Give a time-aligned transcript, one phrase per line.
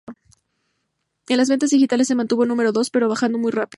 [1.29, 3.69] En las ventas digitales se mantuvo número dos, pero bajando muy rápido.